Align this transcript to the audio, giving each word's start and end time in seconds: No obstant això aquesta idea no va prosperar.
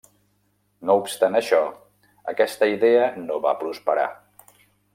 No 0.89 0.95
obstant 1.01 1.37
això 1.39 1.59
aquesta 2.33 2.71
idea 2.77 3.05
no 3.27 3.39
va 3.45 3.53
prosperar. 3.61 4.07